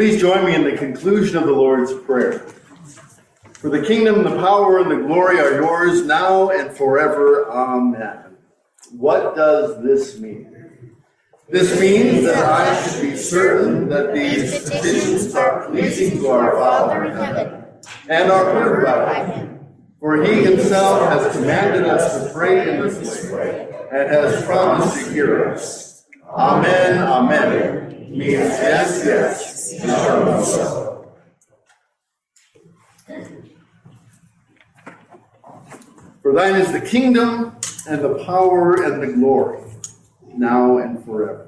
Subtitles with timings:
[0.00, 2.38] Please join me in the conclusion of the Lord's Prayer.
[3.52, 7.50] For the kingdom, the power, and the glory are yours now and forever.
[7.50, 8.38] Amen.
[8.92, 10.96] What does this mean?
[11.50, 17.04] This means that I should be certain that these petitions are pleasing to our Father
[17.04, 17.64] in heaven
[18.08, 19.66] and are heard by him.
[20.00, 25.12] For he himself has commanded us to pray in this way and has promised to
[25.12, 26.06] hear us.
[26.26, 27.79] Amen, amen.
[28.12, 31.12] Yes, yes, it so.
[36.20, 37.56] For thine is the kingdom
[37.88, 39.62] and the power and the glory,
[40.26, 41.46] now and forever.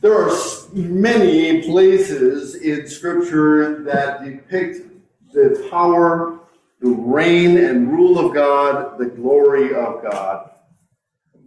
[0.00, 0.34] There are
[0.72, 4.86] many places in Scripture that depict
[5.34, 6.40] the power,
[6.80, 10.52] the reign and rule of God, the glory of God.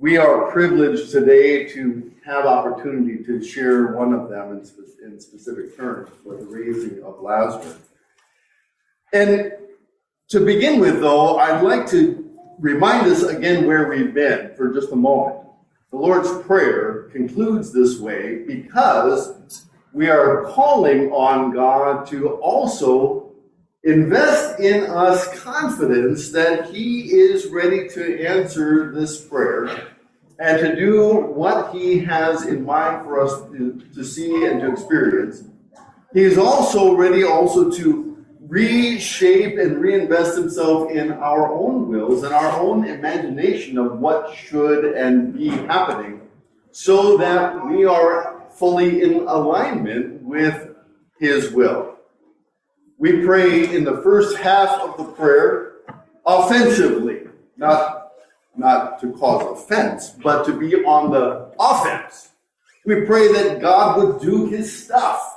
[0.01, 5.19] We are privileged today to have opportunity to share one of them in, spe- in
[5.19, 7.77] specific terms, for the raising of Lazarus.
[9.13, 9.51] And
[10.29, 14.91] to begin with, though, I'd like to remind us again where we've been for just
[14.91, 15.45] a moment.
[15.91, 23.33] The Lord's Prayer concludes this way because we are calling on God to also
[23.83, 29.90] invest in us confidence that He is ready to answer this prayer
[30.41, 34.71] and to do what He has in mind for us to, to see and to
[34.71, 35.43] experience.
[36.13, 42.33] He is also ready also to reshape and reinvest himself in our own wills and
[42.33, 46.19] our own imagination of what should and be happening
[46.71, 50.75] so that we are fully in alignment with
[51.17, 51.97] his will.
[52.97, 55.75] We pray in the first half of the prayer
[56.25, 58.10] offensively, not,
[58.61, 62.29] not to cause offense, but to be on the offense.
[62.85, 65.31] We pray that God would do his stuff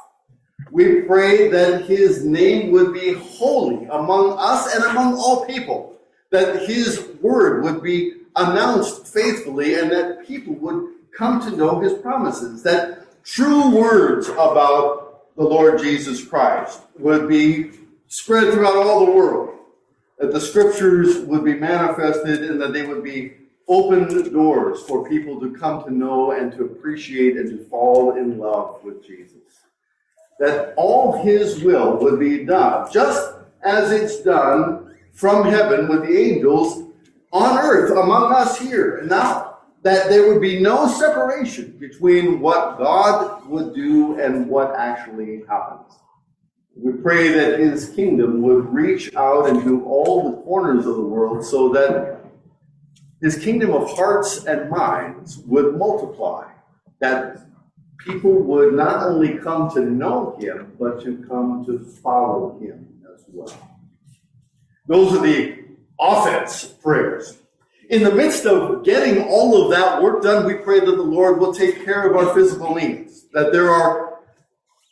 [0.74, 5.96] we pray that his name would be holy among us and among all people,
[6.30, 11.92] that his word would be announced faithfully, and that people would come to know his
[11.94, 17.70] promises, that true words about the Lord Jesus Christ would be
[18.08, 19.56] spread throughout all the world,
[20.18, 23.34] that the scriptures would be manifested, and that they would be
[23.68, 28.38] open doors for people to come to know and to appreciate and to fall in
[28.38, 29.64] love with Jesus
[30.38, 36.18] that all his will would be done, just as it's done from heaven with the
[36.18, 36.90] angels
[37.32, 39.58] on earth among us here and now.
[39.82, 45.92] That there would be no separation between what God would do and what actually happens.
[46.76, 51.44] We pray that his kingdom would reach out into all the corners of the world
[51.44, 52.24] so that
[53.22, 56.50] his kingdom of hearts and minds would multiply.
[57.00, 57.46] That
[57.98, 63.24] people would not only come to know him, but to come to follow him as
[63.28, 63.70] well.
[64.86, 65.64] Those are the
[65.98, 67.38] offense prayers.
[67.90, 71.38] In the midst of getting all of that work done, we pray that the Lord
[71.38, 74.13] will take care of our physical needs, that there are,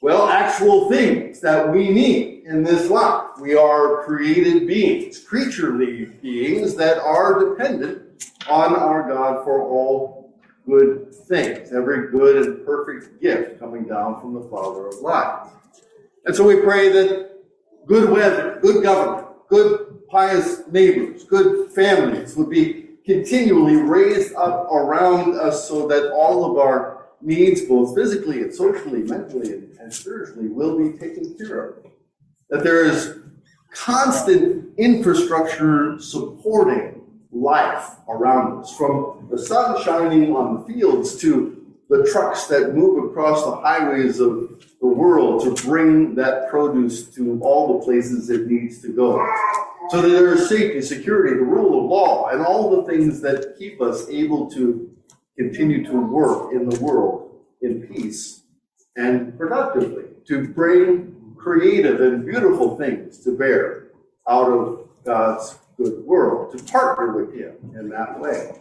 [0.03, 3.31] well, actual things that we need in this life.
[3.41, 10.35] We are created beings, creaturely beings that are dependent on our God for all
[10.67, 15.51] good things, every good and perfect gift coming down from the Father of lights.
[16.27, 17.31] And so we pray that
[17.87, 25.37] good weather, good government, good pious neighbors, good families would be continually raised up around
[25.37, 30.49] us so that all of our needs, both physically and socially, mentally and, and spiritually,
[30.49, 31.87] will be taken care of.
[32.51, 33.19] That there is
[33.73, 42.09] constant infrastructure supporting life around us, from the sun shining on the fields to the
[42.11, 47.79] trucks that move across the highways of the world to bring that produce to all
[47.79, 49.27] the places it needs to go.
[49.91, 53.57] So that there is safety, security, the rule of law, and all the things that
[53.59, 54.91] keep us able to
[55.39, 57.31] continue to work in the world
[57.63, 58.43] in peace
[58.97, 63.89] and productively, to bring creative and beautiful things to bear
[64.29, 68.53] out of God's good world, to partner with Him in that way.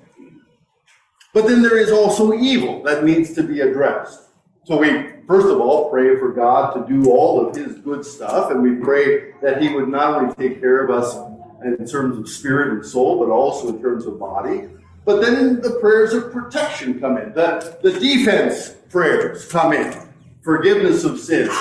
[1.33, 4.29] But then there is also evil that needs to be addressed.
[4.65, 8.51] So we, first of all, pray for God to do all of His good stuff,
[8.51, 11.15] and we pray that He would not only take care of us
[11.63, 14.69] in terms of spirit and soul, but also in terms of body.
[15.05, 19.97] But then the prayers of protection come in, the, the defense prayers come in,
[20.41, 21.51] forgiveness of sins,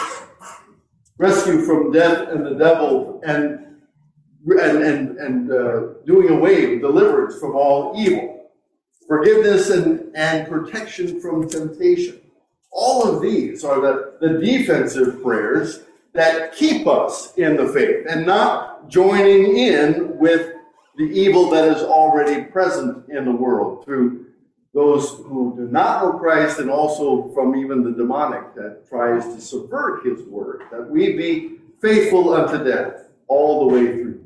[1.16, 3.66] rescue from death and the devil, and
[4.46, 8.50] and, and, and uh, doing away deliverance from all evil,
[9.06, 12.20] forgiveness and, and protection from temptation,
[12.72, 15.80] All of these are the, the defensive prayers
[16.14, 20.54] that keep us in the faith and not joining in with
[20.96, 24.26] the evil that is already present in the world through
[24.72, 29.40] those who do not know Christ and also from even the demonic that tries to
[29.40, 34.24] subvert his word, that we be faithful unto death all the way through.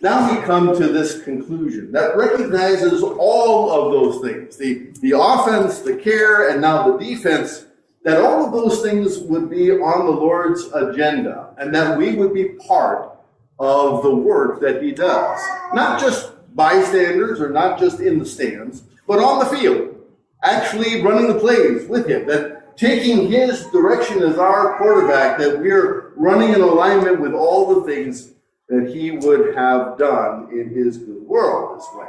[0.00, 5.80] Now we come to this conclusion that recognizes all of those things the, the offense,
[5.80, 7.66] the care, and now the defense
[8.04, 12.32] that all of those things would be on the Lord's agenda and that we would
[12.32, 13.17] be part
[13.58, 15.40] of the work that He does.
[15.74, 19.96] Not just bystanders or not just in the stands, but on the field,
[20.42, 22.26] actually running the plays with Him.
[22.26, 27.86] That taking His direction as our quarterback, that we're running in alignment with all the
[27.86, 28.32] things
[28.68, 32.06] that He would have done in His good world this way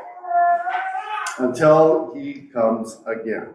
[1.40, 3.54] until He comes again.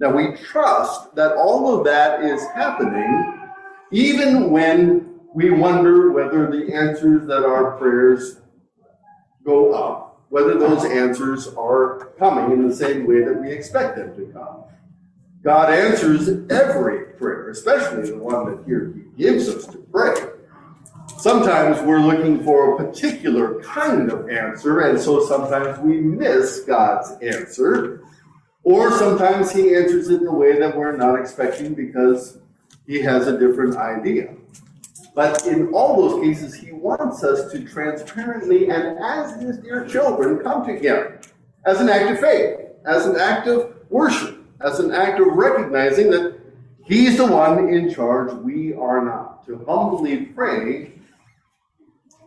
[0.00, 3.40] Now we trust that all of that is happening
[3.90, 8.40] even when we wonder whether the answers that our prayers
[9.44, 14.14] go up, whether those answers are coming in the same way that we expect them
[14.16, 14.62] to come.
[15.42, 20.14] God answers every prayer, especially the one that here He gives us to pray.
[21.18, 27.10] Sometimes we're looking for a particular kind of answer, and so sometimes we miss God's
[27.22, 28.02] answer.
[28.62, 32.38] Or sometimes he answers it in a way that we're not expecting because
[32.86, 34.34] he has a different idea.
[35.14, 40.40] But in all those cases, he wants us to transparently and as his dear children
[40.40, 41.18] come to him
[41.64, 46.10] as an act of faith, as an act of worship, as an act of recognizing
[46.10, 46.38] that
[46.84, 49.46] he's the one in charge, we are not.
[49.46, 50.92] To humbly pray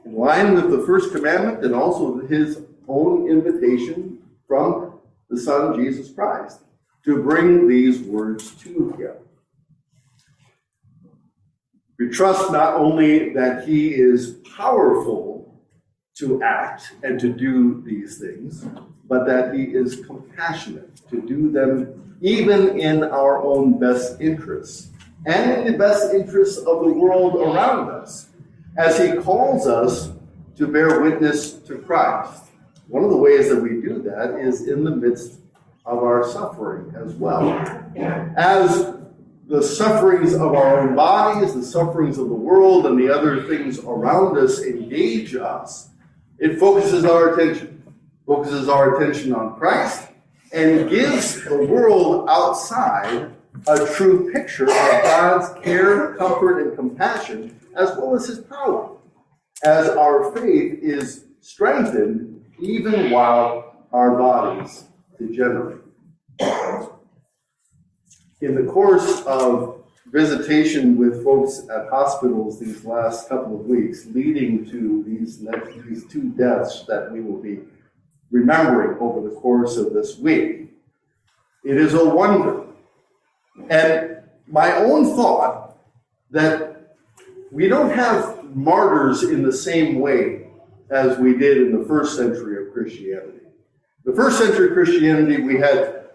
[0.06, 5.00] in line with the first commandment and also his own invitation from
[5.30, 6.62] the Son, Jesus Christ,
[7.04, 9.27] to bring these words to him.
[12.00, 15.62] We trust not only that he is powerful
[16.18, 18.66] to act and to do these things,
[19.08, 24.90] but that he is compassionate to do them even in our own best interests
[25.26, 28.30] and in the best interests of the world around us,
[28.78, 30.12] as he calls us
[30.56, 32.48] to bear witness to Christ
[32.88, 35.40] one of the ways that we do that is in the midst
[35.86, 37.50] of our suffering as well.
[38.38, 38.97] As
[39.48, 43.80] the sufferings of our own bodies, the sufferings of the world, and the other things
[43.80, 45.90] around us engage us,
[46.38, 47.82] it focuses our attention,
[48.26, 50.10] focuses our attention on Christ,
[50.52, 53.32] and gives the world outside
[53.68, 58.98] a true picture of God's care, comfort, and compassion, as well as His power,
[59.64, 64.84] as our faith is strengthened even while our bodies
[65.18, 65.82] degenerate.
[68.40, 74.64] In the course of visitation with folks at hospitals these last couple of weeks, leading
[74.70, 75.44] to these,
[75.88, 77.62] these two deaths that we will be
[78.30, 80.72] remembering over the course of this week,
[81.64, 82.66] it is a wonder.
[83.70, 85.78] And my own thought
[86.30, 86.96] that
[87.52, 90.48] we don't have martyrs in the same way
[90.92, 93.40] as we did in the first century of Christianity.
[94.06, 96.06] The first century of Christianity, we had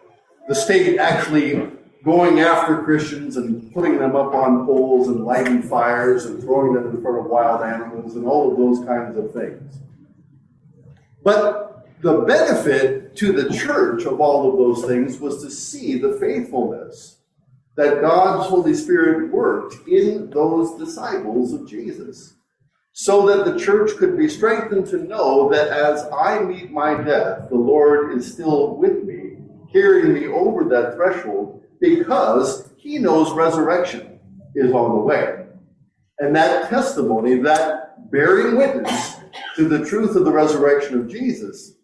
[0.48, 1.72] the state actually
[2.04, 6.90] going after Christians and putting them up on poles and lighting fires and throwing them
[6.90, 9.78] in front of wild animals and all of those kinds of things.
[11.22, 16.14] But the benefit to the church of all of those things was to see the
[16.14, 17.18] faithfulness
[17.76, 22.34] that God's Holy Spirit worked in those disciples of Jesus
[22.92, 27.48] so that the church could be strengthened to know that as I meet my death,
[27.48, 29.38] the Lord is still with me,
[29.72, 34.20] carrying me over that threshold, because he knows resurrection
[34.54, 35.46] is on the way.
[36.20, 39.16] And that testimony, that bearing witness
[39.56, 41.74] to the truth of the resurrection of Jesus,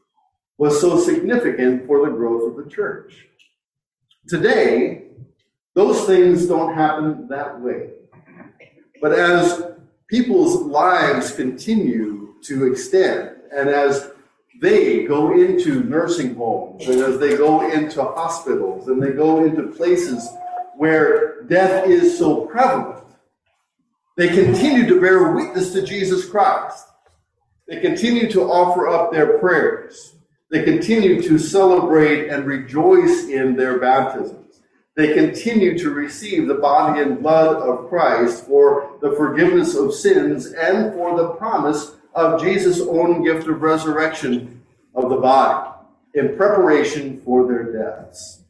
[0.56, 3.26] was so significant for the growth of the church.
[4.28, 5.08] Today,
[5.74, 7.90] those things don't happen that way.
[9.00, 9.62] But as
[10.08, 13.36] people's lives continue to extend.
[13.52, 14.07] And as
[14.60, 19.68] they go into nursing homes and as they go into hospitals and they go into
[19.68, 20.28] places
[20.76, 23.04] where death is so prevalent,
[24.16, 26.86] they continue to bear witness to Jesus Christ.
[27.68, 30.16] They continue to offer up their prayers.
[30.50, 34.60] They continue to celebrate and rejoice in their baptisms.
[34.96, 40.46] they continue to receive the body and blood of Christ for the forgiveness of sins
[40.46, 44.62] and for the promise of Jesus' own gift of resurrection
[44.94, 45.70] of the body
[46.14, 48.42] in preparation for their deaths.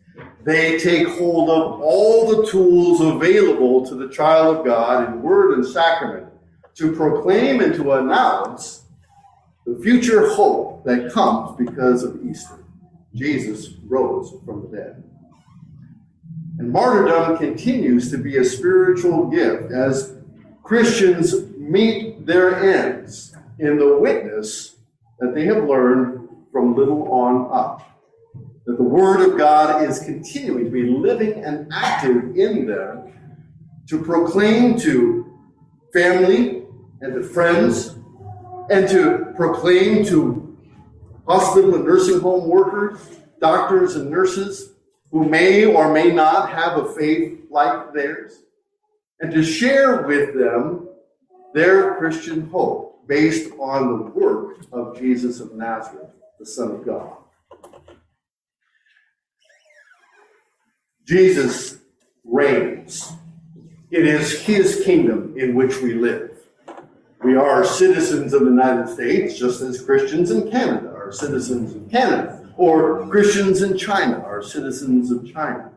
[0.45, 5.55] they take hold of all the tools available to the child of God in word
[5.55, 6.27] and sacrament
[6.75, 8.85] to proclaim and to announce
[9.67, 12.65] the future hope that comes because of Easter.
[13.15, 15.03] Jesus rose from the dead.
[16.59, 20.15] And martyrdom continues to be a spiritual gift as
[20.63, 24.77] Christians meet their ends in the witness
[25.19, 27.85] that they have learned from little on up.
[28.67, 33.13] That the Word of God is continuing to be living and active in them
[33.89, 35.39] to proclaim to
[35.93, 36.65] family
[37.01, 37.97] and to friends
[38.71, 40.57] and to proclaim to
[41.27, 43.01] hospital and nursing home workers,
[43.41, 44.75] doctors and nurses
[45.11, 48.43] who may or may not have a faith like theirs,
[49.21, 50.89] and to share with them
[51.55, 57.17] their Christian hope based on the work of Jesus of Nazareth, the Son of God.
[61.07, 61.79] Jesus
[62.23, 63.11] reigns.
[63.91, 66.39] It is his kingdom in which we live.
[67.25, 71.91] We are citizens of the United States, just as Christians in Canada are citizens of
[71.91, 75.71] Canada, or Christians in China are citizens of China.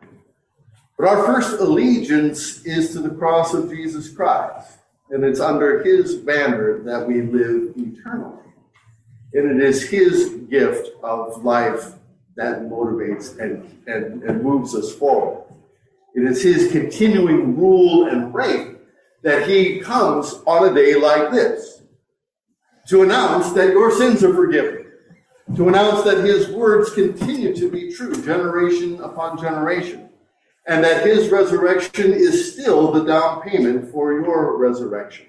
[0.98, 4.78] But our first allegiance is to the cross of Jesus Christ,
[5.12, 8.38] and it's under his banner that we live eternally.
[9.34, 11.92] And it is his gift of life
[12.36, 15.44] that motivates and, and, and moves us forward.
[16.14, 18.78] It is his continuing rule and reign
[19.22, 21.82] that he comes on a day like this
[22.88, 24.86] to announce that your sins are forgiven,
[25.56, 30.08] to announce that his words continue to be true generation upon generation,
[30.66, 35.26] and that his resurrection is still the down payment for your resurrection.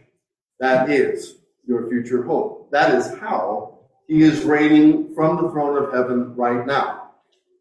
[0.60, 2.70] That is your future hope.
[2.72, 7.12] That is how he is reigning from the throne of heaven right now,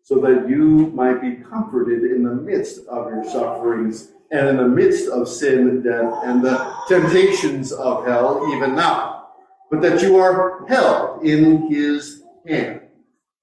[0.03, 4.69] so that you might be comforted in the midst of your sufferings and in the
[4.69, 9.29] midst of sin and death and the temptations of hell, even now,
[9.71, 12.81] but that you are held in his hand,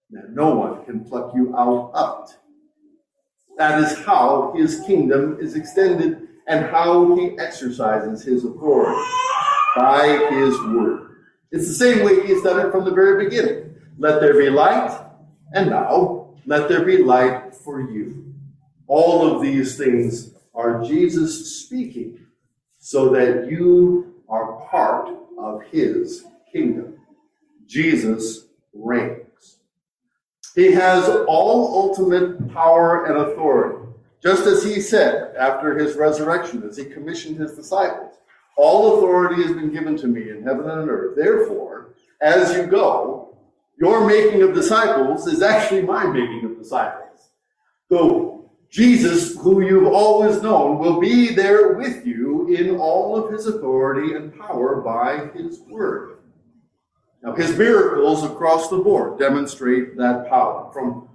[0.09, 2.37] that no one can pluck you out of it.
[3.59, 8.97] That is how his kingdom is extended and how he exercises his authority
[9.75, 11.17] by his word.
[11.51, 13.75] It's the same way he's done it from the very beginning.
[13.97, 14.97] Let there be light,
[15.53, 18.33] and now let there be light for you.
[18.87, 22.17] All of these things are Jesus speaking
[22.77, 26.95] so that you are part of his kingdom.
[27.67, 29.18] Jesus reigns.
[30.59, 33.77] He has all ultimate power and authority.
[34.21, 38.15] Just as he said after his resurrection, as he commissioned his disciples,
[38.57, 41.15] all authority has been given to me in heaven and on earth.
[41.15, 43.37] Therefore, as you go,
[43.79, 47.29] your making of disciples is actually my making of disciples.
[47.87, 53.47] So Jesus, who you've always known, will be there with you in all of his
[53.47, 56.18] authority and power by his word.
[57.21, 60.71] Now, his miracles across the board demonstrate that power.
[60.71, 61.09] From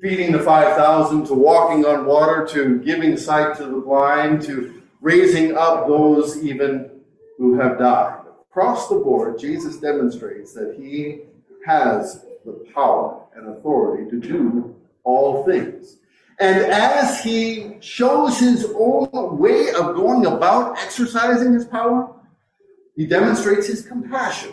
[0.00, 5.56] feeding the 5,000 to walking on water to giving sight to the blind to raising
[5.56, 6.90] up those even
[7.36, 8.20] who have died.
[8.50, 11.22] Across the board, Jesus demonstrates that he
[11.66, 15.98] has the power and authority to do all things.
[16.40, 22.14] And as he shows his own way of going about exercising his power,
[22.96, 24.52] he demonstrates his compassion.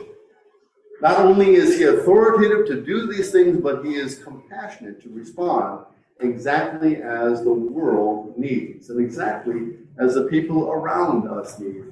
[1.01, 5.85] Not only is he authoritative to do these things, but he is compassionate to respond
[6.21, 11.83] exactly as the world needs, and exactly as the people around us need,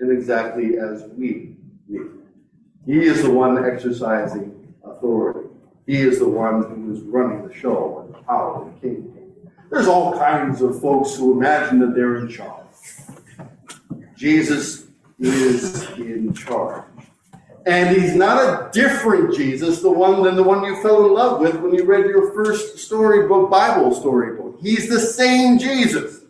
[0.00, 1.56] and exactly as we
[1.88, 2.06] need.
[2.84, 5.48] He is the one exercising authority.
[5.86, 9.14] He is the one who is running the show and the power of the kingdom.
[9.70, 12.64] There's all kinds of folks who imagine that they're in charge.
[14.16, 14.86] Jesus
[15.18, 16.84] is in charge.
[17.68, 21.38] And he's not a different Jesus, the one than the one you fell in love
[21.38, 24.58] with when you read your first storybook, Bible storybook.
[24.62, 26.22] He's the same Jesus.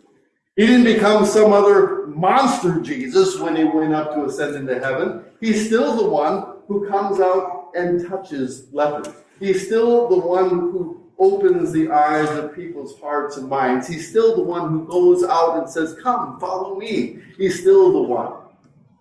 [0.57, 5.23] He didn't become some other monster Jesus when he went up to ascend into heaven.
[5.39, 9.13] He's still the one who comes out and touches lepers.
[9.39, 13.87] He's still the one who opens the eyes of people's hearts and minds.
[13.87, 17.19] He's still the one who goes out and says, Come, follow me.
[17.37, 18.33] He's still the one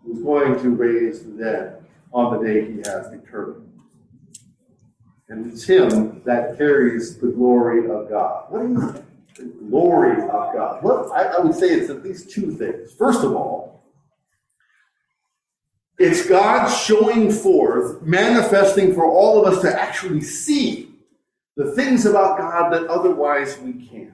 [0.04, 1.77] who's going to raise the dead
[2.12, 3.65] on the day he has determined.
[5.29, 8.45] And it's him that carries the glory of God.
[8.49, 9.03] What is
[9.37, 10.83] the glory of God?
[10.83, 12.93] What I, I would say it's at least two things.
[12.93, 13.85] First of all,
[15.99, 20.95] it's God showing forth, manifesting for all of us to actually see
[21.57, 24.12] the things about God that otherwise we can't.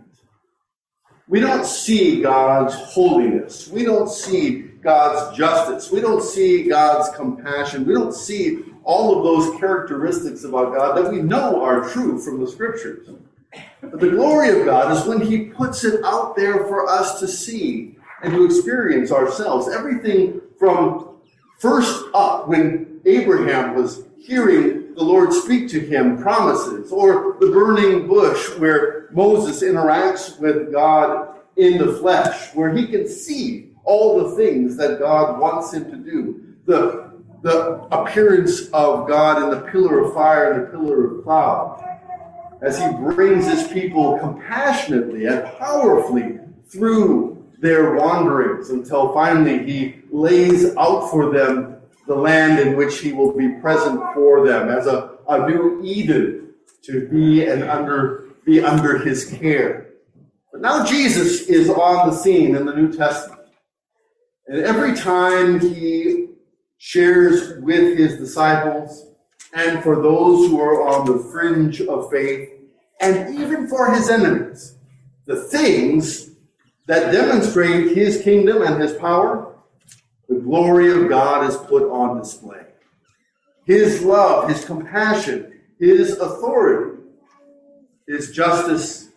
[1.29, 3.69] We don't see God's holiness.
[3.69, 5.91] We don't see God's justice.
[5.91, 7.87] We don't see God's compassion.
[7.87, 12.39] We don't see all of those characteristics about God that we know are true from
[12.39, 13.09] the scriptures.
[13.81, 17.27] But the glory of God is when He puts it out there for us to
[17.27, 19.75] see and to experience ourselves.
[19.75, 21.17] Everything from
[21.59, 28.07] first up, when Abraham was hearing the Lord speak to him promises, or the burning
[28.07, 34.37] bush where Moses interacts with God in the flesh, where he can see all the
[34.37, 36.55] things that God wants him to do.
[36.67, 37.13] The,
[37.43, 41.99] the appearance of God in the pillar of fire and the pillar of cloud,
[42.63, 46.39] as he brings his people compassionately and powerfully
[46.69, 51.77] through their wanderings until finally he lays out for them
[52.07, 56.53] the land in which he will be present for them as a, a new Eden
[56.83, 59.87] to be and under be under his care.
[60.53, 63.34] But now Jesus is on the scene in the New Testament.
[64.47, 66.29] And every time he
[66.79, 69.07] shares with his disciples
[69.55, 72.51] and for those who are on the fringe of faith,
[73.01, 74.77] and even for his enemies,
[75.25, 76.31] the things
[76.87, 79.55] that demonstrate his kingdom and his power,
[80.29, 82.67] the glory of God is put on display.
[83.65, 87.01] His love, his compassion, his authority,
[88.07, 89.11] his justice,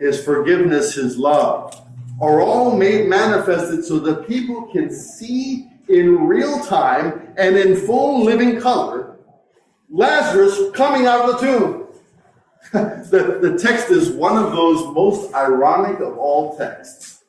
[0.00, 1.81] his forgiveness, his love
[2.22, 8.24] are all made manifested so that people can see in real time and in full
[8.24, 9.12] living color
[9.90, 11.86] Lazarus coming out of the tomb.
[13.10, 17.24] the, the text is one of those most ironic of all texts.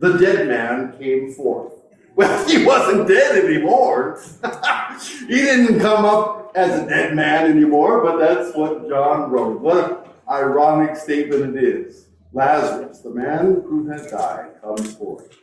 [0.00, 1.72] The dead man came forth.
[2.16, 4.22] Well, he wasn't dead anymore.
[5.26, 9.58] he didn't come up as a dead man anymore, but that's what John wrote.
[9.60, 12.03] What an ironic statement it is.
[12.34, 15.38] Lazarus, the man who had died, comes forth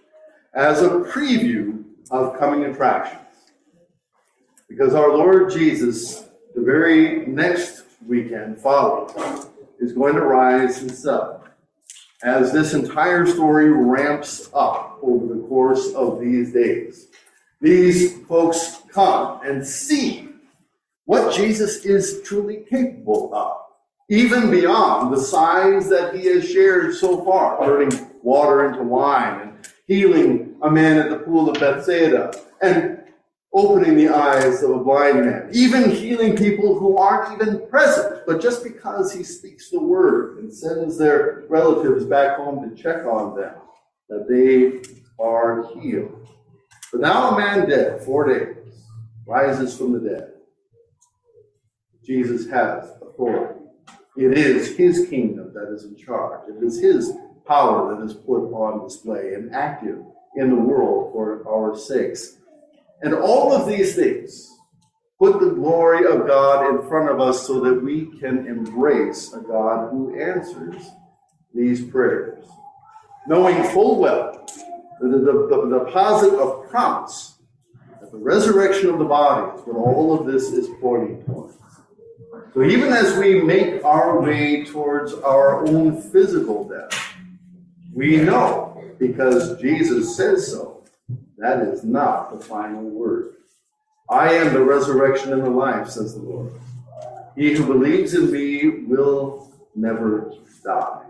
[0.53, 3.21] as a preview of coming attractions.
[4.67, 9.45] Because our Lord Jesus, the very next weekend following,
[9.79, 11.47] is going to rise himself
[12.23, 17.07] as this entire story ramps up over the course of these days.
[17.61, 20.29] These folks come and see
[21.05, 23.60] what Jesus is truly capable of,
[24.11, 29.69] even beyond the signs that he has shared so far, turning water into wine and
[29.87, 32.99] healing a man at the pool of Bethsaida, and
[33.53, 38.41] opening the eyes of a blind man, even healing people who aren't even present, but
[38.41, 43.33] just because he speaks the word and sends their relatives back home to check on
[43.39, 43.55] them,
[44.09, 44.81] that they
[45.23, 46.27] are healed.
[46.91, 48.57] But now a man dead, four days,
[49.25, 50.33] rises from the dead.
[52.03, 53.60] Jesus has authority.
[54.17, 56.41] It is his kingdom that is in charge.
[56.49, 57.13] It is his
[57.45, 59.99] power that is put on display and active
[60.35, 62.37] in the world for our sakes.
[63.01, 64.49] And all of these things
[65.17, 69.39] put the glory of God in front of us so that we can embrace a
[69.39, 70.83] God who answers
[71.53, 72.45] these prayers,
[73.27, 74.45] knowing full well
[75.01, 77.37] that the, the, the deposit of promise,
[77.99, 81.55] that the resurrection of the body is what all of this is pointing towards.
[82.53, 87.15] So even as we make our way towards our own physical death,
[87.93, 90.83] we know because Jesus says so
[91.37, 93.35] that is not the final word.
[94.09, 96.51] I am the resurrection and the life, says the Lord.
[97.37, 101.03] He who believes in me will never die.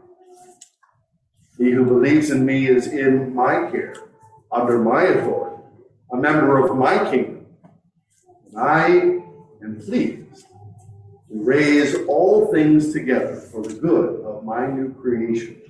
[1.57, 3.95] He who believes in me is in my care,
[4.51, 5.63] under my authority,
[6.13, 7.47] a member of my kingdom.
[8.51, 8.85] And I
[9.63, 10.20] am pleased
[11.31, 15.61] raise all things together for the good of my new creation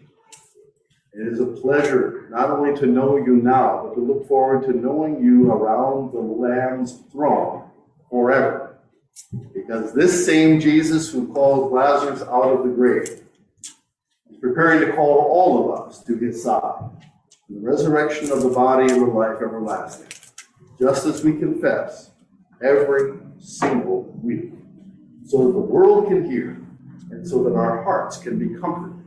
[1.13, 4.73] it is a pleasure not only to know you now, but to look forward to
[4.73, 7.69] knowing you around the Lamb's throne
[8.09, 8.79] forever.
[9.53, 13.23] Because this same Jesus who called Lazarus out of the grave
[14.29, 16.89] is preparing to call all of us to his side.
[17.49, 20.07] The resurrection of the body and the life everlasting.
[20.79, 22.11] Just as we confess
[22.63, 24.10] every single.
[25.31, 26.61] So that the world can hear
[27.09, 29.01] and so that our hearts can be comforted.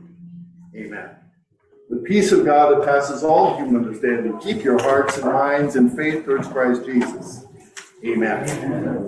[0.75, 1.11] Amen.
[1.91, 4.39] The peace of God that passes all human understanding.
[4.39, 7.45] Keep your hearts and minds in faith towards Christ Jesus.
[8.03, 8.49] Amen.
[8.49, 8.95] Amen.